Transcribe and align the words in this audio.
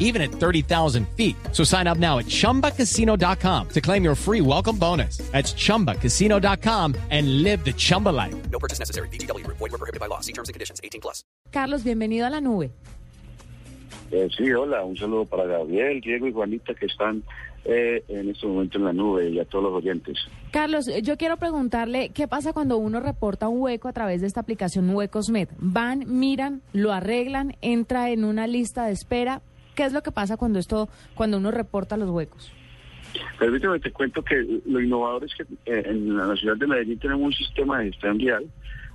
even 0.00 0.20
at 0.20 0.32
30,000 0.32 1.06
feet. 1.16 1.36
So 1.52 1.62
sign 1.62 1.86
up 1.86 1.98
now 1.98 2.18
at 2.18 2.26
chumbacasino.com 2.26 3.68
to 3.68 3.80
claim 3.80 4.02
your 4.02 4.16
free 4.16 4.40
welcome 4.40 4.76
bonus. 4.76 5.18
That's 5.30 5.54
chumbacasino.com 5.54 6.96
and 7.10 7.44
live 7.44 7.64
the 7.64 7.72
Chumba 7.72 8.08
life. 8.08 8.34
No 8.50 8.58
purchase 8.58 8.80
necessary. 8.80 9.08
BGW. 9.10 9.46
Void 9.46 9.60
were 9.60 9.78
prohibited 9.78 10.00
by 10.00 10.06
law. 10.06 10.20
See 10.20 10.32
terms 10.32 10.48
and 10.48 10.54
conditions. 10.54 10.80
18 10.82 11.00
plus. 11.00 11.22
Carlos, 11.52 11.84
bienvenido 11.84 12.26
a 12.26 12.30
la 12.30 12.40
nube. 12.40 12.70
Eh, 14.10 14.28
sí, 14.36 14.52
hola, 14.52 14.84
un 14.84 14.96
saludo 14.96 15.24
para 15.24 15.44
Gabriel, 15.44 16.00
Diego 16.00 16.26
y 16.26 16.32
Juanita 16.32 16.74
que 16.74 16.86
están 16.86 17.22
eh, 17.64 18.02
en 18.08 18.30
este 18.30 18.46
momento 18.46 18.78
en 18.78 18.84
la 18.84 18.92
nube 18.92 19.28
y 19.30 19.38
a 19.38 19.44
todos 19.44 19.64
los 19.64 19.74
oyentes. 19.74 20.18
Carlos, 20.50 20.88
eh, 20.88 21.02
yo 21.02 21.16
quiero 21.16 21.36
preguntarle 21.36 22.08
qué 22.08 22.26
pasa 22.26 22.52
cuando 22.52 22.76
uno 22.78 23.00
reporta 23.00 23.48
un 23.48 23.60
hueco 23.60 23.86
a 23.86 23.92
través 23.92 24.20
de 24.20 24.26
esta 24.26 24.40
aplicación 24.40 24.90
Huecosmed. 24.90 25.48
Van, 25.58 26.04
miran, 26.08 26.62
lo 26.72 26.92
arreglan, 26.92 27.56
entra 27.60 28.10
en 28.10 28.24
una 28.24 28.46
lista 28.46 28.86
de 28.86 28.92
espera. 28.92 29.42
¿Qué 29.80 29.86
es 29.86 29.94
lo 29.94 30.02
que 30.02 30.12
pasa 30.12 30.36
cuando 30.36 30.58
esto, 30.58 30.90
cuando 31.14 31.38
uno 31.38 31.50
reporta 31.50 31.96
los 31.96 32.10
huecos? 32.10 32.52
Permíteme, 33.38 33.80
te 33.80 33.90
cuento 33.90 34.22
que 34.22 34.60
lo 34.66 34.78
innovador 34.78 35.24
es 35.24 35.34
que 35.34 35.44
eh, 35.64 35.84
en 35.86 36.18
la 36.18 36.36
ciudad 36.36 36.58
de 36.58 36.66
Medellín 36.66 36.98
tenemos 36.98 37.22
un 37.22 37.32
sistema 37.32 37.78
de 37.78 37.86
gestión 37.86 38.18
vial. 38.18 38.44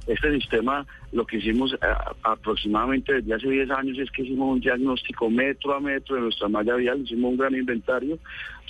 Este 0.05 0.31
sistema, 0.39 0.85
lo 1.11 1.25
que 1.25 1.37
hicimos 1.37 1.73
eh, 1.73 1.77
aproximadamente 2.21 3.13
desde 3.13 3.33
hace 3.33 3.49
10 3.49 3.71
años 3.71 3.97
es 3.97 4.11
que 4.11 4.21
hicimos 4.21 4.53
un 4.53 4.59
diagnóstico 4.59 5.27
metro 5.27 5.73
a 5.73 5.79
metro 5.79 6.17
de 6.17 6.21
nuestra 6.21 6.49
malla 6.49 6.75
vial, 6.75 7.01
hicimos 7.01 7.31
un 7.31 7.37
gran 7.37 7.55
inventario 7.55 8.19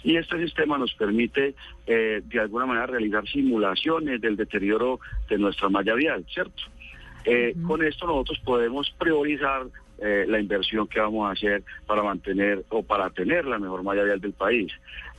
y 0.01 0.15
este 0.15 0.41
sistema 0.41 0.77
nos 0.77 0.93
permite 0.93 1.53
eh, 1.85 2.21
de 2.23 2.39
alguna 2.39 2.65
manera 2.65 2.85
realizar 2.85 3.27
simulaciones 3.27 4.21
del 4.21 4.37
deterioro 4.37 5.01
de 5.27 5.37
nuestra 5.37 5.67
malla 5.67 5.95
vial, 5.95 6.25
¿cierto? 6.33 6.63
Eh, 7.25 7.55
Con 7.67 7.83
esto 7.83 8.05
nosotros 8.07 8.39
podemos 8.45 8.89
priorizar 8.99 9.65
eh, 9.99 10.25
la 10.27 10.39
inversión 10.39 10.87
que 10.87 10.99
vamos 10.99 11.27
a 11.27 11.31
hacer 11.31 11.63
para 11.85 12.03
mantener 12.03 12.65
o 12.69 12.83
para 12.83 13.09
tener 13.09 13.45
la 13.45 13.59
mejor 13.59 13.83
malla 13.83 14.03
vial 14.03 14.19
del 14.19 14.33
país. 14.33 14.71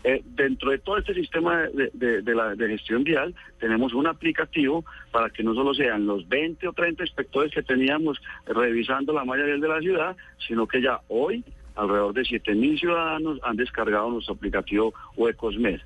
Eh, 0.05 0.23
dentro 0.25 0.71
de 0.71 0.79
todo 0.79 0.99
este 0.99 1.15
sistema 1.15 1.63
de, 1.73 2.23
la, 2.35 2.55
gestión 2.57 3.03
vial 3.03 3.35
tenemos 3.59 3.93
un 3.93 4.07
aplicativo 4.07 4.85
para 5.11 5.31
que 5.31 5.43
no 5.43 5.55
solo 5.55 5.75
sean 5.75 6.07
los 6.07 6.29
20 6.29 6.69
o 6.69 6.73
30 6.73 7.03
inspectores 7.03 7.53
que 7.53 7.63
teníamos 7.63 8.21
revisando 8.47 9.13
la 9.13 9.25
malla 9.25 9.45
vial 9.45 9.61
de 9.61 9.69
la 9.69 9.81
ciudad, 9.81 10.17
sino 10.47 10.67
que 10.69 10.81
ya 10.81 11.01
hoy 11.09 11.43
alrededor 11.75 12.15
de 12.15 12.25
7 12.25 12.55
mil 12.55 12.79
ciudadanos 12.79 13.41
han 13.43 13.57
descargado 13.57 14.11
nuestro 14.11 14.35
aplicativo 14.35 14.95
Huecosmed. 15.17 15.81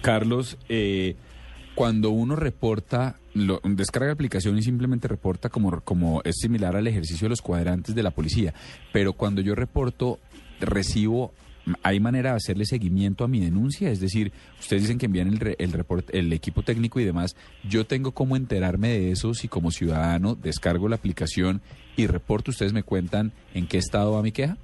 Carlos, 0.00 0.56
eh, 0.68 1.16
cuando 1.74 2.10
uno 2.10 2.36
reporta, 2.36 3.16
lo, 3.46 3.60
descarga 3.64 4.08
la 4.08 4.12
aplicación 4.14 4.58
y 4.58 4.62
simplemente 4.62 5.08
reporta 5.08 5.48
como, 5.48 5.80
como 5.80 6.22
es 6.24 6.36
similar 6.40 6.76
al 6.76 6.86
ejercicio 6.86 7.26
de 7.26 7.30
los 7.30 7.42
cuadrantes 7.42 7.94
de 7.94 8.02
la 8.02 8.10
policía, 8.10 8.54
pero 8.92 9.12
cuando 9.12 9.40
yo 9.40 9.54
reporto, 9.54 10.18
recibo, 10.60 11.32
¿hay 11.82 12.00
manera 12.00 12.30
de 12.30 12.36
hacerle 12.36 12.64
seguimiento 12.64 13.24
a 13.24 13.28
mi 13.28 13.40
denuncia? 13.40 13.90
Es 13.90 14.00
decir, 14.00 14.32
ustedes 14.58 14.82
dicen 14.82 14.98
que 14.98 15.06
envían 15.06 15.28
el, 15.28 15.56
el, 15.58 15.84
el 16.12 16.32
equipo 16.32 16.62
técnico 16.62 17.00
y 17.00 17.04
demás, 17.04 17.36
yo 17.68 17.86
tengo 17.86 18.12
cómo 18.12 18.36
enterarme 18.36 18.88
de 18.88 19.10
eso 19.12 19.34
si 19.34 19.48
como 19.48 19.70
ciudadano 19.70 20.34
descargo 20.34 20.88
la 20.88 20.96
aplicación 20.96 21.60
y 21.96 22.06
reporto, 22.06 22.50
ustedes 22.50 22.72
me 22.72 22.82
cuentan 22.82 23.32
en 23.54 23.66
qué 23.66 23.78
estado 23.78 24.12
va 24.12 24.22
mi 24.22 24.32
queja. 24.32 24.56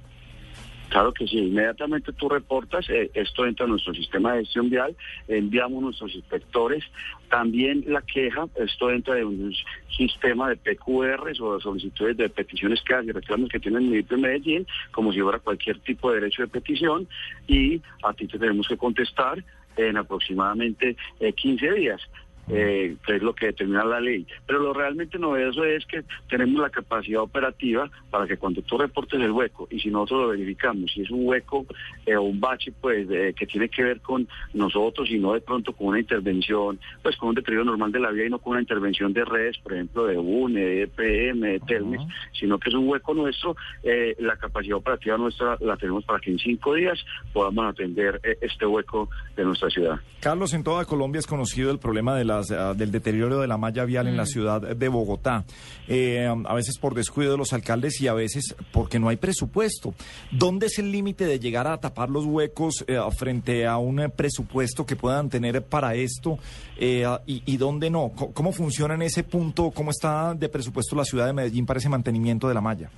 Claro 0.89 1.13
que 1.13 1.27
sí, 1.27 1.39
inmediatamente 1.39 2.13
tú 2.13 2.29
reportas, 2.29 2.89
eh, 2.89 3.09
esto 3.13 3.45
entra 3.45 3.65
a 3.65 3.69
nuestro 3.69 3.93
sistema 3.93 4.33
de 4.33 4.41
gestión 4.41 4.69
vial, 4.69 4.95
enviamos 5.27 5.81
nuestros 5.81 6.13
inspectores, 6.15 6.83
también 7.29 7.83
la 7.87 8.01
queja, 8.01 8.47
esto 8.55 8.91
entra 8.91 9.15
de 9.15 9.25
un 9.25 9.53
sistema 9.97 10.49
de 10.49 10.57
PQRs 10.57 11.41
o 11.41 11.55
de 11.55 11.61
solicitudes 11.61 12.17
de 12.17 12.29
peticiones 12.29 12.81
que 12.81 12.95
y 13.03 13.11
reclamos 13.11 13.49
que 13.49 13.59
tiene 13.59 13.79
el 13.79 13.85
municipio 13.85 14.17
de 14.17 14.23
Medellín, 14.23 14.67
como 14.91 15.11
si 15.11 15.21
fuera 15.21 15.39
cualquier 15.39 15.79
tipo 15.79 16.09
de 16.09 16.21
derecho 16.21 16.43
de 16.43 16.47
petición, 16.47 17.07
y 17.47 17.81
a 18.03 18.13
ti 18.13 18.27
te 18.27 18.39
tenemos 18.39 18.67
que 18.67 18.77
contestar 18.77 19.43
en 19.77 19.97
aproximadamente 19.97 20.95
eh, 21.19 21.33
15 21.33 21.71
días. 21.73 22.01
Eh, 22.49 22.95
que 23.05 23.15
es 23.15 23.21
lo 23.21 23.33
que 23.33 23.47
determina 23.47 23.83
la 23.85 23.99
ley. 23.99 24.25
Pero 24.45 24.59
lo 24.59 24.73
realmente 24.73 25.17
novedoso 25.17 25.63
es 25.63 25.85
que 25.85 26.03
tenemos 26.29 26.61
la 26.61 26.69
capacidad 26.69 27.21
operativa 27.21 27.89
para 28.09 28.27
que 28.27 28.37
cuando 28.37 28.61
tú 28.61 28.77
reportes 28.77 29.19
el 29.19 29.31
hueco 29.31 29.67
y 29.71 29.79
si 29.79 29.89
nosotros 29.89 30.21
lo 30.21 30.27
verificamos, 30.29 30.91
si 30.91 31.01
es 31.01 31.11
un 31.11 31.27
hueco 31.27 31.65
eh, 32.05 32.15
o 32.15 32.23
un 32.23 32.39
bache 32.39 32.71
pues 32.79 33.07
eh, 33.09 33.33
que 33.37 33.45
tiene 33.45 33.69
que 33.69 33.83
ver 33.83 34.01
con 34.01 34.27
nosotros 34.53 35.09
y 35.09 35.19
no 35.19 35.33
de 35.33 35.41
pronto 35.41 35.73
con 35.73 35.87
una 35.87 35.99
intervención, 35.99 36.79
pues 37.01 37.15
con 37.17 37.29
un 37.29 37.35
deterioro 37.35 37.65
normal 37.65 37.91
de 37.91 37.99
la 37.99 38.11
vía 38.11 38.25
y 38.25 38.29
no 38.29 38.39
con 38.39 38.51
una 38.51 38.61
intervención 38.61 39.13
de 39.13 39.25
redes, 39.25 39.57
por 39.59 39.73
ejemplo, 39.73 40.05
de 40.05 40.17
UNE, 40.17 40.59
de 40.59 40.81
EPM, 40.83 41.39
de 41.41 41.59
Telmex, 41.61 42.03
sino 42.39 42.59
que 42.59 42.69
es 42.69 42.75
un 42.75 42.87
hueco 42.87 43.13
nuestro, 43.13 43.55
eh, 43.83 44.15
la 44.19 44.35
capacidad 44.37 44.77
operativa 44.77 45.17
nuestra 45.17 45.57
la 45.61 45.77
tenemos 45.77 46.03
para 46.05 46.19
que 46.19 46.31
en 46.31 46.39
cinco 46.39 46.73
días 46.73 46.99
podamos 47.33 47.65
atender 47.65 48.19
eh, 48.23 48.37
este 48.41 48.65
hueco 48.65 49.09
de 49.35 49.43
nuestra 49.43 49.69
ciudad. 49.69 49.99
Carlos, 50.19 50.53
en 50.53 50.63
toda 50.63 50.85
Colombia 50.85 51.19
es 51.19 51.27
conocido 51.27 51.71
el 51.71 51.79
problema 51.79 52.15
de 52.15 52.25
las, 52.37 52.51
ah, 52.51 52.73
del 52.73 52.91
deterioro 52.91 53.39
de 53.39 53.47
la 53.47 53.57
malla 53.57 53.85
vial 53.85 54.07
en 54.07 54.17
la 54.17 54.25
ciudad 54.25 54.61
de 54.61 54.87
Bogotá. 54.87 55.43
Eh, 55.87 56.27
a 56.27 56.53
veces 56.53 56.77
por 56.77 56.95
descuido 56.95 57.31
de 57.31 57.37
los 57.37 57.53
alcaldes 57.53 58.01
y 58.01 58.07
a 58.07 58.13
veces 58.13 58.55
porque 58.71 58.99
no 58.99 59.09
hay 59.09 59.17
presupuesto. 59.17 59.93
¿Dónde 60.31 60.67
es 60.67 60.79
el 60.79 60.91
límite 60.91 61.25
de 61.25 61.39
llegar 61.39 61.67
a 61.67 61.77
tapar 61.77 62.09
los 62.09 62.25
huecos 62.25 62.83
eh, 62.87 62.99
frente 63.15 63.65
a 63.67 63.77
un 63.77 63.99
eh, 63.99 64.09
presupuesto 64.09 64.85
que 64.85 64.95
puedan 64.95 65.29
tener 65.29 65.63
para 65.63 65.95
esto 65.95 66.37
eh, 66.77 67.05
y, 67.25 67.43
y 67.45 67.57
dónde 67.57 67.89
no? 67.89 68.11
¿Cómo 68.33 68.51
funciona 68.51 68.95
en 68.95 69.03
ese 69.03 69.23
punto? 69.23 69.71
¿Cómo 69.71 69.91
está 69.91 70.33
de 70.33 70.49
presupuesto 70.49 70.95
la 70.95 71.05
ciudad 71.05 71.27
de 71.27 71.33
Medellín 71.33 71.65
para 71.65 71.79
ese 71.79 71.89
mantenimiento 71.89 72.47
de 72.47 72.53
la 72.53 72.61
malla? 72.61 72.89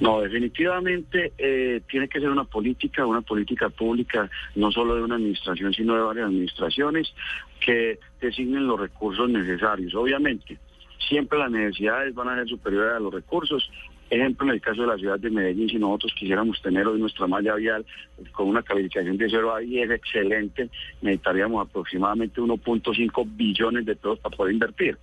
No, 0.00 0.20
definitivamente 0.20 1.32
eh, 1.38 1.80
tiene 1.88 2.08
que 2.08 2.20
ser 2.20 2.28
una 2.28 2.44
política, 2.44 3.06
una 3.06 3.22
política 3.22 3.68
pública, 3.68 4.28
no 4.56 4.72
solo 4.72 4.96
de 4.96 5.02
una 5.02 5.14
administración, 5.14 5.72
sino 5.72 5.94
de 5.94 6.02
varias 6.02 6.26
administraciones 6.26 7.14
que 7.60 7.98
designen 8.20 8.66
los 8.66 8.80
recursos 8.80 9.28
necesarios. 9.30 9.94
Obviamente, 9.94 10.58
siempre 11.08 11.38
las 11.38 11.50
necesidades 11.50 12.14
van 12.14 12.28
a 12.28 12.36
ser 12.36 12.48
superiores 12.48 12.94
a 12.96 13.00
los 13.00 13.14
recursos. 13.14 13.70
Ejemplo, 14.10 14.46
en 14.46 14.54
el 14.54 14.60
caso 14.60 14.82
de 14.82 14.88
la 14.88 14.96
ciudad 14.96 15.18
de 15.18 15.30
Medellín, 15.30 15.68
si 15.68 15.76
nosotros 15.76 16.12
quisiéramos 16.14 16.60
tener 16.60 16.86
hoy 16.86 17.00
nuestra 17.00 17.26
malla 17.26 17.54
vial 17.54 17.86
con 18.32 18.48
una 18.48 18.62
calificación 18.62 19.16
de 19.16 19.30
0 19.30 19.54
a 19.54 19.58
10 19.60 19.90
excelente, 19.92 20.68
necesitaríamos 21.02 21.66
aproximadamente 21.66 22.40
1.5 22.40 23.26
billones 23.36 23.86
de 23.86 23.96
pesos 23.96 24.18
para 24.18 24.36
poder 24.36 24.54
invertir. 24.54 24.98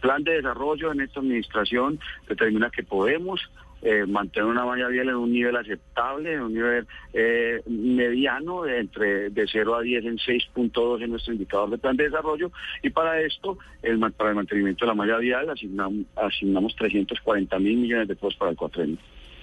Plan 0.00 0.24
de 0.24 0.32
desarrollo 0.32 0.92
en 0.92 1.02
esta 1.02 1.20
administración 1.20 2.00
determina 2.26 2.70
que 2.70 2.82
podemos 2.82 3.40
eh, 3.82 4.04
mantener 4.06 4.48
una 4.48 4.64
malla 4.64 4.88
vial 4.88 5.08
en 5.08 5.16
un 5.16 5.32
nivel 5.32 5.56
aceptable, 5.56 6.34
en 6.34 6.42
un 6.42 6.54
nivel 6.54 6.86
eh, 7.12 7.62
mediano, 7.66 8.62
de 8.62 8.80
entre 8.80 9.30
de 9.30 9.46
0 9.50 9.76
a 9.76 9.80
10 9.80 10.04
en 10.04 10.18
6.2 10.18 11.02
en 11.02 11.10
nuestro 11.10 11.32
indicador 11.32 11.70
de 11.70 11.78
plan 11.78 11.96
de 11.96 12.04
desarrollo. 12.04 12.50
Y 12.82 12.90
para 12.90 13.20
esto, 13.20 13.58
el, 13.82 13.98
para 14.12 14.30
el 14.30 14.36
mantenimiento 14.36 14.84
de 14.84 14.88
la 14.88 14.94
malla 14.94 15.18
vial, 15.18 15.48
asignamos, 15.50 16.06
asignamos 16.16 16.74
340 16.76 17.58
mil 17.58 17.78
millones 17.78 18.08
de 18.08 18.16
pesos 18.16 18.36
para 18.36 18.50
el 18.50 18.56
cuatrenio. 18.56 18.98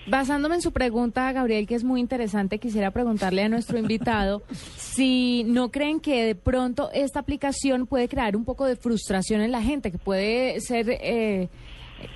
Basándome 0.09 0.55
en 0.55 0.61
su 0.61 0.71
pregunta, 0.71 1.29
Gabriel, 1.33 1.67
que 1.67 1.75
es 1.75 1.83
muy 1.83 1.99
interesante, 1.99 2.59
quisiera 2.59 2.91
preguntarle 2.91 3.43
a 3.43 3.49
nuestro 3.49 3.77
invitado 3.77 4.41
si 4.77 5.43
no 5.43 5.69
creen 5.69 5.99
que 5.99 6.23
de 6.23 6.35
pronto 6.35 6.89
esta 6.93 7.19
aplicación 7.19 7.87
puede 7.87 8.07
crear 8.07 8.37
un 8.37 8.45
poco 8.45 8.65
de 8.65 8.77
frustración 8.77 9.41
en 9.41 9.51
la 9.51 9.61
gente, 9.61 9.91
que 9.91 9.97
puede 9.97 10.61
ser 10.61 10.89
eh, 10.89 11.49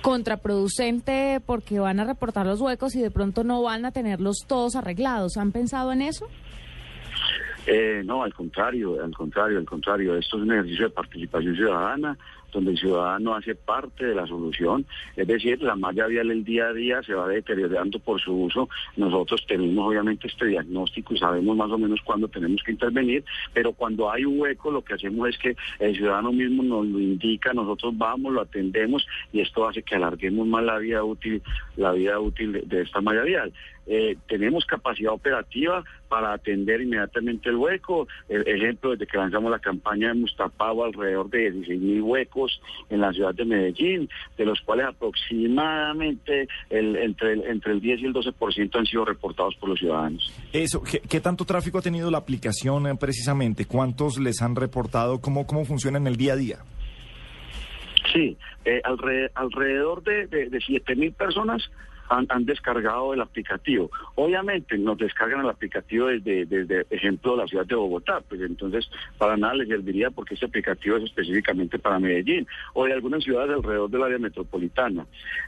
contraproducente 0.00 1.40
porque 1.44 1.78
van 1.78 2.00
a 2.00 2.04
reportar 2.04 2.46
los 2.46 2.60
huecos 2.60 2.94
y 2.94 3.00
de 3.00 3.10
pronto 3.10 3.44
no 3.44 3.62
van 3.62 3.84
a 3.84 3.92
tenerlos 3.92 4.44
todos 4.46 4.76
arreglados. 4.76 5.36
¿Han 5.36 5.52
pensado 5.52 5.92
en 5.92 6.02
eso? 6.02 6.26
Eh, 7.66 8.02
no, 8.04 8.22
al 8.24 8.34
contrario, 8.34 9.02
al 9.02 9.14
contrario, 9.14 9.58
al 9.58 9.64
contrario. 9.64 10.16
Esto 10.16 10.36
es 10.36 10.42
un 10.42 10.52
ejercicio 10.52 10.88
de 10.88 10.94
participación 10.94 11.54
ciudadana, 11.54 12.18
donde 12.52 12.72
el 12.72 12.78
ciudadano 12.78 13.34
hace 13.34 13.54
parte 13.54 14.04
de 14.04 14.14
la 14.14 14.26
solución. 14.26 14.86
Es 15.16 15.26
decir, 15.26 15.62
la 15.62 15.74
malla 15.74 16.06
vial 16.06 16.30
el 16.30 16.44
día 16.44 16.66
a 16.66 16.72
día 16.72 17.02
se 17.02 17.14
va 17.14 17.26
deteriorando 17.26 17.98
por 17.98 18.20
su 18.20 18.32
uso. 18.32 18.68
Nosotros 18.96 19.44
tenemos 19.46 19.88
obviamente 19.88 20.28
este 20.28 20.46
diagnóstico 20.46 21.14
y 21.14 21.18
sabemos 21.18 21.56
más 21.56 21.70
o 21.70 21.78
menos 21.78 22.00
cuándo 22.02 22.28
tenemos 22.28 22.62
que 22.62 22.72
intervenir, 22.72 23.24
pero 23.52 23.72
cuando 23.72 24.10
hay 24.10 24.24
un 24.24 24.40
hueco 24.40 24.70
lo 24.70 24.82
que 24.82 24.94
hacemos 24.94 25.28
es 25.28 25.38
que 25.38 25.56
el 25.78 25.96
ciudadano 25.96 26.32
mismo 26.32 26.62
nos 26.62 26.86
lo 26.86 27.00
indica, 27.00 27.52
nosotros 27.52 27.96
vamos, 27.96 28.32
lo 28.32 28.42
atendemos 28.42 29.06
y 29.32 29.40
esto 29.40 29.68
hace 29.68 29.82
que 29.82 29.96
alarguemos 29.96 30.46
más 30.46 30.62
la 30.62 30.78
vida 30.78 31.02
útil, 31.02 31.42
la 31.76 31.92
vida 31.92 32.20
útil 32.20 32.62
de, 32.66 32.82
esta 32.82 33.00
malla 33.00 33.22
vial. 33.22 33.52
eh, 33.86 34.16
tenemos 34.28 34.64
capacidad 34.64 35.12
operativa 35.12 35.82
para 36.08 36.34
atender 36.34 36.82
inmediatamente 36.82 37.48
el 37.48 37.56
hueco. 37.56 38.06
El 38.28 38.46
ejemplo, 38.46 38.90
desde 38.90 39.06
que 39.06 39.16
lanzamos 39.16 39.50
la 39.50 39.58
campaña 39.58 40.08
de 40.08 40.14
Mustapago, 40.14 40.84
alrededor 40.84 41.30
de 41.30 41.50
16 41.52 41.80
mil 41.80 42.02
huecos 42.02 42.41
en 42.90 43.00
la 43.00 43.12
ciudad 43.12 43.34
de 43.34 43.44
Medellín, 43.44 44.08
de 44.36 44.44
los 44.46 44.60
cuales 44.62 44.86
aproximadamente 44.86 46.48
el, 46.70 46.96
entre, 46.96 47.32
el, 47.34 47.44
entre 47.44 47.72
el 47.72 47.80
10 47.80 48.00
y 48.00 48.04
el 48.06 48.14
12% 48.14 48.70
han 48.78 48.86
sido 48.86 49.04
reportados 49.04 49.54
por 49.56 49.68
los 49.68 49.78
ciudadanos. 49.78 50.32
Eso, 50.52 50.82
¿qué, 50.82 51.00
qué 51.00 51.20
tanto 51.20 51.44
tráfico 51.44 51.78
ha 51.78 51.82
tenido 51.82 52.10
la 52.10 52.18
aplicación 52.18 52.86
eh, 52.86 52.94
precisamente? 52.98 53.66
¿Cuántos 53.66 54.18
les 54.18 54.42
han 54.42 54.56
reportado? 54.56 55.20
¿Cómo, 55.20 55.46
cómo 55.46 55.64
funciona 55.64 55.98
en 55.98 56.06
el 56.06 56.16
día 56.16 56.32
a 56.34 56.36
día? 56.36 56.58
Sí, 58.12 58.36
eh, 58.64 58.80
alre- 58.84 59.30
alrededor 59.34 60.02
de, 60.02 60.26
de, 60.26 60.50
de 60.50 60.60
7 60.60 60.96
mil 60.96 61.12
personas 61.12 61.62
han, 62.12 62.44
descargado 62.44 63.14
el 63.14 63.20
aplicativo. 63.20 63.90
Obviamente 64.14 64.76
nos 64.78 64.98
descargan 64.98 65.40
el 65.40 65.50
aplicativo 65.50 66.06
desde, 66.06 66.44
desde, 66.46 66.86
ejemplo, 66.90 67.36
la 67.36 67.46
ciudad 67.46 67.66
de 67.66 67.74
Bogotá, 67.74 68.20
pues 68.28 68.40
entonces 68.40 68.88
para 69.18 69.36
nada 69.36 69.54
les 69.54 69.68
serviría 69.68 70.10
porque 70.10 70.34
este 70.34 70.46
aplicativo 70.46 70.96
es 70.96 71.04
específicamente 71.04 71.78
para 71.78 71.98
Medellín 71.98 72.46
o 72.74 72.84
de 72.84 72.92
algunas 72.92 73.22
ciudades 73.24 73.56
alrededor 73.56 73.90
del 73.90 74.02
área 74.02 74.18
metropolitana. 74.18 75.06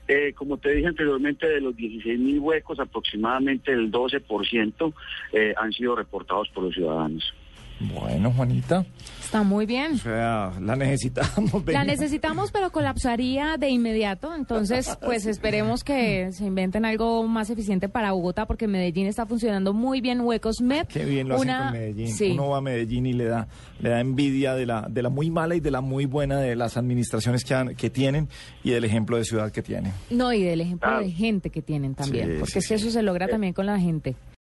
Eh, 0.08 0.32
como 0.34 0.58
te 0.58 0.75
dije 0.75 0.88
anteriormente, 0.88 1.49
de 1.49 1.61
los 1.61 1.76
16 1.76 2.19
mil 2.19 2.38
huecos, 2.40 2.78
aproximadamente 2.81 3.72
el 3.72 3.90
12% 3.90 4.93
eh, 5.32 5.55
han 5.56 5.72
sido 5.72 5.96
reportados 5.96 6.49
por 6.50 6.64
los 6.64 6.75
ciudadanos. 6.75 7.34
Bueno, 7.81 8.32
Juanita, 8.32 8.87
Está 9.21 9.43
muy 9.43 9.67
bien. 9.67 9.94
o 9.94 9.99
sea, 9.99 10.53
la 10.61 10.76
necesitamos. 10.76 11.67
La 11.67 11.82
necesitamos, 11.85 12.53
pero 12.53 12.71
colapsaría 12.71 13.56
de 13.59 13.69
inmediato. 13.69 14.32
Entonces, 14.35 14.97
pues 15.05 15.26
esperemos 15.26 15.82
que 15.82 16.31
se 16.32 16.44
inventen 16.44 16.85
algo 16.85 17.26
más 17.26 17.50
eficiente 17.50 17.88
para 17.88 18.12
Bogotá, 18.12 18.47
porque 18.47 18.69
Medellín 18.69 19.06
está 19.06 19.26
funcionando 19.26 19.73
muy 19.73 20.00
bien. 20.00 20.21
Huecos 20.21 20.61
MEP. 20.61 20.87
Qué 20.88 21.05
bien 21.05 21.29
lo 21.29 21.35
hacen 21.35 21.49
una- 21.49 21.65
con 21.65 21.73
Medellín. 21.73 22.09
Sí. 22.09 22.31
Uno 22.31 22.49
va 22.50 22.59
a 22.59 22.61
Medellín 22.61 23.06
y 23.06 23.12
le 23.12 23.25
da, 23.25 23.49
le 23.81 23.88
da 23.91 24.00
envidia 24.00 24.55
de 24.55 24.67
la, 24.67 24.87
de 24.88 25.03
la 25.03 25.09
muy 25.09 25.31
mala 25.31 25.56
y 25.56 25.61
de 25.61 25.70
la 25.73 25.81
muy 25.81 26.06
buena 26.06 26.38
de 26.38 26.55
las 26.55 26.77
administraciones 26.77 27.44
que, 27.44 27.55
han- 27.55 27.75
que 27.75 27.91
tienen 27.91 28.29
y 28.62 28.70
del 28.70 28.85
ejemplo 28.85 29.17
de 29.17 29.25
ciudad 29.25 29.50
que 29.50 29.62
tienen. 29.62 29.93
No, 30.11 30.32
y 30.32 30.43
del 30.44 30.61
ejemplo 30.61 30.88
Ah. 30.91 31.00
de 31.00 31.11
gente 31.11 31.50
que 31.50 31.61
tienen 31.61 31.94
también, 31.97 32.29
Sí, 32.35 32.37
porque 32.38 32.53
sí, 32.53 32.59
es 32.61 32.69
que 32.69 32.79
sí. 32.79 32.85
eso 32.87 32.93
se 32.93 33.03
logra 33.03 33.27
también 33.27 33.53
con 33.53 33.67
la 33.67 33.81
gente. 33.81 34.15